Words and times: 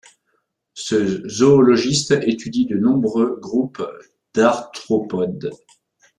Ce 0.73 1.27
zoologiste 1.29 2.09
étudie 2.23 2.65
de 2.65 2.75
nombreux 2.75 3.37
groupes 3.39 3.87
d’arthropodes. 4.33 5.51